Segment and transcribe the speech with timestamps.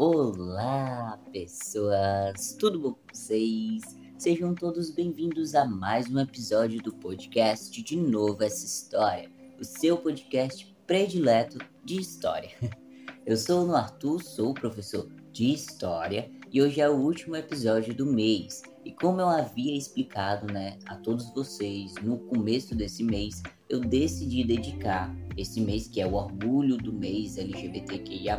[0.00, 2.54] Olá, pessoas!
[2.56, 3.82] Tudo bom com vocês?
[4.16, 9.96] Sejam todos bem-vindos a mais um episódio do podcast De Novo Essa História, o seu
[9.96, 12.50] podcast predileto de história.
[13.26, 18.06] Eu sou o Arthur, sou professor de História e hoje é o último episódio do
[18.06, 18.62] mês.
[18.84, 24.44] E como eu havia explicado né, a todos vocês no começo desse mês, eu decidi
[24.44, 28.38] dedicar esse mês, que é o orgulho do mês LGBTQIA,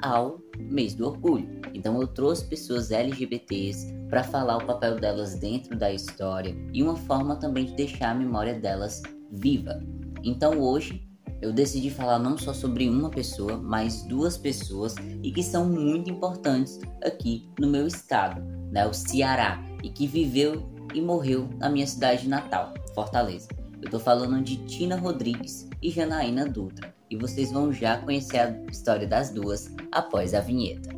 [0.00, 1.60] ao mês do orgulho.
[1.74, 6.96] Então eu trouxe pessoas LGBTs para falar o papel delas dentro da história e uma
[6.96, 9.80] forma também de deixar a memória delas viva.
[10.22, 11.06] Então hoje
[11.42, 16.10] eu decidi falar não só sobre uma pessoa, mas duas pessoas e que são muito
[16.10, 18.40] importantes aqui no meu estado,
[18.70, 23.48] né, o Ceará, e que viveu e morreu na minha cidade natal, Fortaleza.
[23.82, 28.50] Eu tô falando de Tina Rodrigues e Janaína Dutra e vocês vão já conhecer a
[28.70, 30.96] história das duas após a vinheta.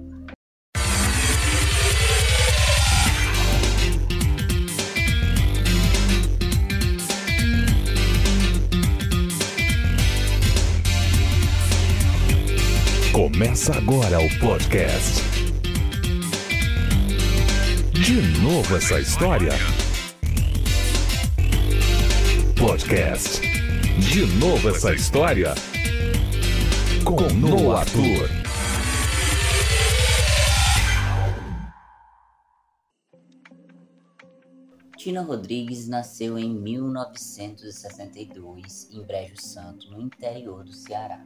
[13.12, 15.22] Começa agora o podcast.
[17.92, 19.52] De novo essa história?
[22.56, 23.40] Podcast.
[23.98, 25.52] De novo essa história?
[27.08, 28.28] Com Noah Arthur.
[34.98, 41.24] Tina Rodrigues nasceu em 1962 em Brejo Santo, no interior do Ceará.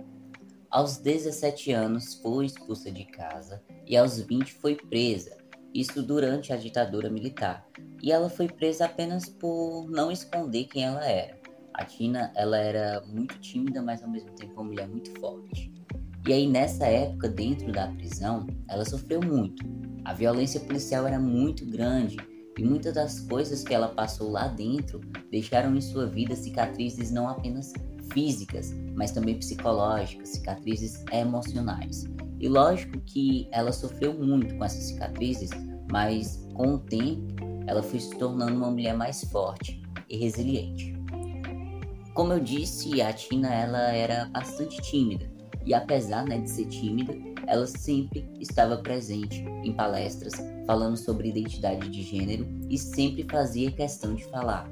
[0.70, 5.36] Aos 17 anos foi expulsa de casa e aos 20 foi presa,
[5.74, 7.66] isso durante a ditadura militar.
[8.00, 11.42] E ela foi presa apenas por não esconder quem ela era.
[11.74, 15.71] A Tina, ela era muito tímida, mas ao mesmo tempo uma mulher muito forte.
[16.26, 19.64] E aí nessa época, dentro da prisão, ela sofreu muito.
[20.04, 22.16] A violência policial era muito grande
[22.56, 25.00] e muitas das coisas que ela passou lá dentro
[25.32, 27.72] deixaram em sua vida cicatrizes não apenas
[28.12, 32.04] físicas, mas também psicológicas, cicatrizes emocionais.
[32.38, 35.50] E lógico que ela sofreu muito com essas cicatrizes,
[35.90, 37.34] mas com o tempo
[37.66, 40.94] ela foi se tornando uma mulher mais forte e resiliente.
[42.14, 45.31] Como eu disse, a Tina ela era bastante tímida
[45.64, 47.14] e apesar né, de ser tímida,
[47.46, 50.34] ela sempre estava presente em palestras
[50.66, 54.68] falando sobre identidade de gênero e sempre fazia questão de falar.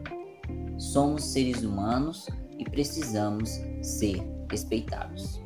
[0.79, 2.27] Somos seres humanos
[2.59, 5.41] e precisamos ser respeitados.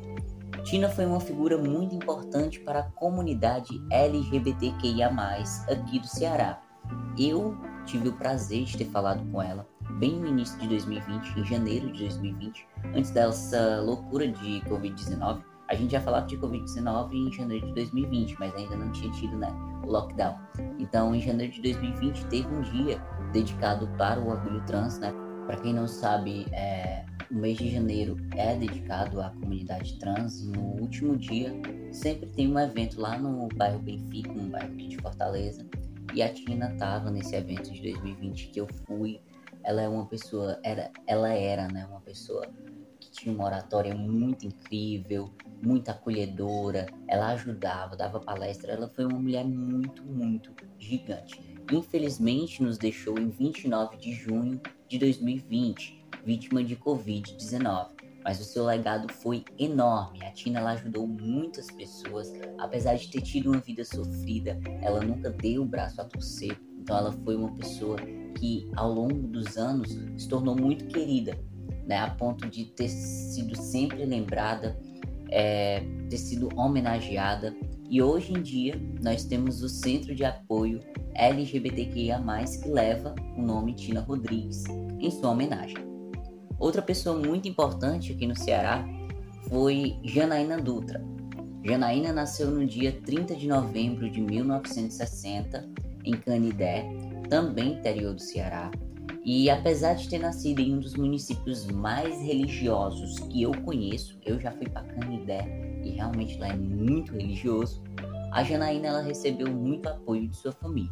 [0.65, 5.11] Tina foi uma figura muito importante para a comunidade LGBTQIA,
[5.69, 6.61] aqui do Ceará.
[7.17, 9.67] Eu tive o prazer de ter falado com ela
[9.99, 15.41] bem no início de 2020, em janeiro de 2020, antes dessa loucura de Covid-19.
[15.67, 19.35] A gente já falava de Covid-19 em janeiro de 2020, mas ainda não tinha tido
[19.37, 19.47] né,
[19.83, 20.37] o lockdown.
[20.77, 23.01] Então, em janeiro de 2020, teve um dia
[23.31, 24.99] dedicado para o orgulho trans.
[24.99, 25.11] Né?
[25.47, 30.47] Para quem não sabe, é, o mês de janeiro é dedicado à comunidade trans e
[30.47, 31.51] no último dia
[31.91, 35.65] sempre tem um evento lá no bairro Benfica, um bairro aqui de Fortaleza.
[36.13, 39.19] E a Tina estava nesse evento de 2020 que eu fui.
[39.63, 42.45] Ela é uma pessoa, era, ela era, né, uma pessoa
[42.99, 45.31] que tinha uma oratória muito incrível,
[45.63, 51.41] muito acolhedora, ela ajudava, dava palestra, ela foi uma mulher muito, muito gigante.
[51.71, 57.94] Infelizmente nos deixou em 29 de junho de 2020, vítima de Covid-19
[58.25, 60.25] mas o seu legado foi enorme.
[60.25, 65.29] A Tina ela ajudou muitas pessoas, apesar de ter tido uma vida sofrida, ela nunca
[65.29, 66.59] deu o braço a torcer.
[66.81, 67.97] Então ela foi uma pessoa
[68.39, 71.37] que ao longo dos anos se tornou muito querida,
[71.85, 74.75] né, a ponto de ter sido sempre lembrada,
[75.29, 77.55] é, ter sido homenageada.
[77.87, 80.79] E hoje em dia nós temos o Centro de Apoio
[81.13, 82.19] LGBTQIA+,
[82.61, 84.63] que leva o nome Tina Rodrigues
[84.99, 85.94] em sua homenagem.
[86.59, 88.85] Outra pessoa muito importante aqui no Ceará
[89.49, 91.03] foi Janaína Dutra.
[91.63, 95.67] Janaína nasceu no dia 30 de novembro de 1960
[96.03, 96.85] em Canidé,
[97.29, 98.71] também interior do Ceará.
[99.25, 104.39] E apesar de ter nascido em um dos municípios mais religiosos que eu conheço, eu
[104.39, 107.83] já fui para Canidé e realmente lá é muito religioso.
[108.31, 110.91] A Janaína ela recebeu muito apoio de sua família,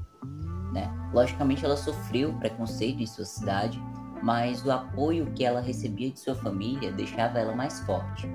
[0.73, 0.91] né?
[1.13, 3.79] Logicamente ela sofreu preconceito em sua cidade,
[4.23, 8.25] mas o apoio que ela recebia de sua família deixava ela mais forte.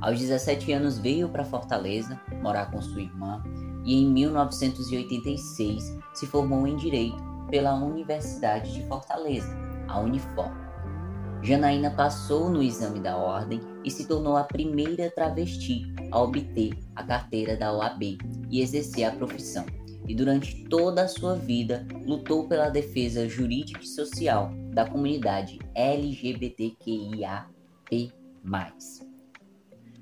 [0.00, 3.44] Aos 17 anos veio para Fortaleza morar com sua irmã
[3.84, 9.54] e em 1986 se formou em Direito pela Universidade de Fortaleza,
[9.86, 10.50] a Unifor.
[11.42, 17.04] Janaína passou no exame da ordem e se tornou a primeira travesti a obter a
[17.04, 18.18] carteira da OAB
[18.50, 19.66] e exercer a profissão.
[20.08, 27.56] E durante toda a sua vida lutou pela defesa jurídica e social da comunidade LGBTQIAP+.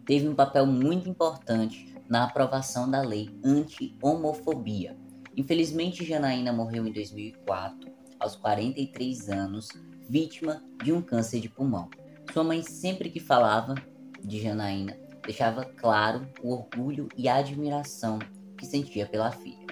[0.07, 4.97] Teve um papel muito importante na aprovação da lei anti-homofobia.
[5.37, 7.91] Infelizmente, Janaína morreu em 2004,
[8.21, 9.69] aos 43 anos,
[10.09, 11.89] vítima de um câncer de pulmão.
[12.33, 13.75] Sua mãe, sempre que falava
[14.23, 18.19] de Janaína, deixava claro o orgulho e a admiração
[18.57, 19.64] que sentia pela filha.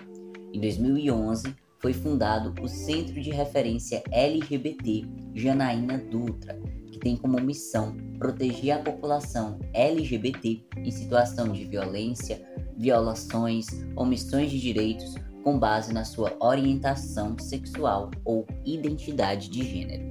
[0.53, 5.05] Em 2011, foi fundado o Centro de Referência LGBT
[5.35, 6.61] Janaína Dutra,
[6.93, 12.41] que tem como missão proteger a população LGBT em situação de violência,
[12.77, 13.67] violações,
[13.97, 20.05] omissões de direitos com base na sua orientação sexual ou identidade de gênero.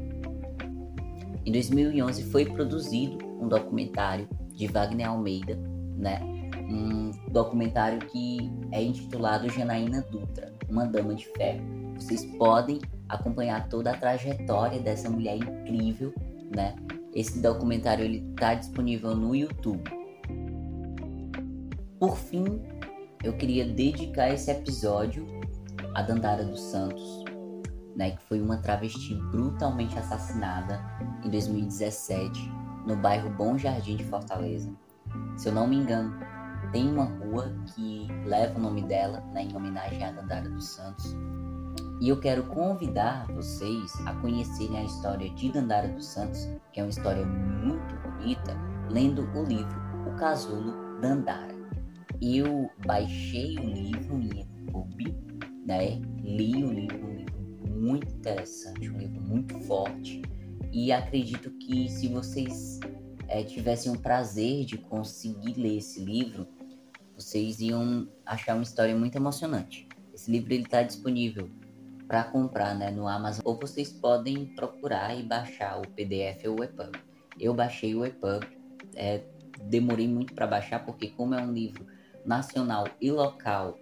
[1.45, 5.55] Em 2011 foi produzido um documentário de Wagner Almeida,
[5.95, 6.19] né?
[6.71, 11.61] Um documentário que é intitulado Janaína Dutra, uma dama de ferro.
[11.95, 12.79] Vocês podem
[13.09, 16.13] acompanhar toda a trajetória dessa mulher incrível,
[16.55, 16.75] né?
[17.13, 19.83] Esse documentário ele está disponível no YouTube.
[21.99, 22.61] Por fim,
[23.23, 25.27] eu queria dedicar esse episódio
[25.93, 27.23] a Dandara dos Santos,
[27.95, 30.81] né, que foi uma travesti brutalmente assassinada
[31.23, 32.51] em 2017
[32.87, 34.73] no bairro Bom Jardim de Fortaleza.
[35.35, 36.17] Se eu não me engano,
[36.71, 41.15] tem uma rua que leva o nome dela, né, em homenagem a Dandara dos Santos.
[41.99, 46.83] E eu quero convidar vocês a conhecerem a história de Dandara dos Santos, que é
[46.83, 48.57] uma história muito bonita,
[48.89, 51.55] lendo o livro O Casulo Dandara.
[52.21, 55.15] Eu baixei o livro em EPUB,
[55.65, 56.01] né?
[56.23, 60.21] Li o livro, um livro muito interessante, um livro muito forte.
[60.71, 62.79] E acredito que se vocês
[63.27, 66.47] é, tivessem o prazer de conseguir ler esse livro,
[67.21, 69.87] vocês iam achar uma história muito emocionante.
[70.13, 71.49] Esse livro está disponível
[72.07, 76.63] para comprar né, no Amazon ou vocês podem procurar e baixar o PDF ou o
[76.63, 76.91] EPUB.
[77.39, 78.45] Eu baixei o EPUB,
[78.95, 79.23] é,
[79.63, 81.85] demorei muito para baixar porque como é um livro
[82.25, 83.79] nacional e local,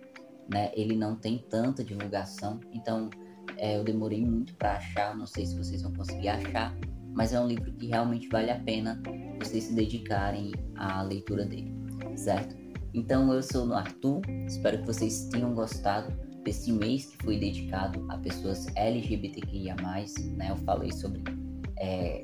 [0.48, 3.10] né, ele não tem tanta divulgação, então
[3.58, 6.76] é, eu demorei muito para achar, não sei se vocês vão conseguir achar,
[7.14, 9.02] mas é um livro que realmente vale a pena
[9.40, 11.74] vocês se dedicarem à leitura dele,
[12.16, 12.59] certo?
[12.94, 16.12] Então eu sou o Arthur, espero que vocês tenham gostado
[16.44, 20.50] desse mês que foi dedicado a pessoas LGBTQIA+, né?
[20.50, 21.22] Eu falei sobre
[21.78, 22.24] é,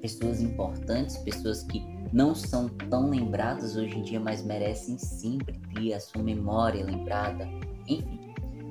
[0.00, 5.94] pessoas importantes, pessoas que não são tão lembradas hoje em dia, mas merecem sempre ter
[5.94, 7.46] a sua memória lembrada.
[7.86, 8.20] Enfim,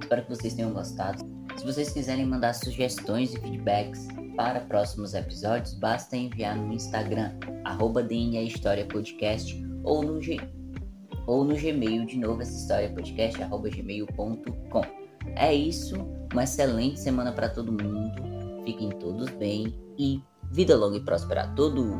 [0.01, 1.23] espero que vocês tenham gostado.
[1.57, 7.31] Se vocês quiserem mandar sugestões e feedbacks para próximos episódios, basta enviar no Instagram,
[7.63, 10.19] arroba DNA História Podcast, ou no.
[11.27, 14.81] Ou no Gmail, de novo, essa história podcast, arroba gmail.com.
[15.35, 15.95] É isso,
[16.31, 20.21] uma excelente semana para todo mundo, fiquem todos bem e
[20.51, 21.97] vida longa e próspera a todos!